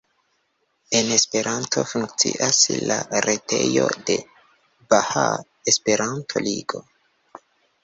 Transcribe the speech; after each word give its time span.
En 0.99 1.11
Esperanto 1.17 1.83
funkcias 1.91 2.63
la 2.93 2.97
retejo 3.27 3.85
de 4.09 4.17
Bahaa 4.95 5.29
Esperanto-Ligo. 5.75 6.85